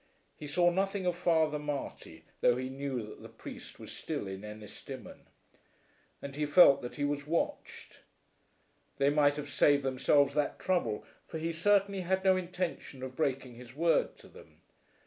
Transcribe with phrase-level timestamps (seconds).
[0.35, 4.43] He saw nothing of Father Marty though he knew that the priest was still in
[4.43, 5.27] Ennistimon.
[6.23, 7.99] And he felt that he was watched.
[8.97, 13.53] They might have saved themselves that trouble, for he certainly had no intention of breaking
[13.53, 14.61] his word to them.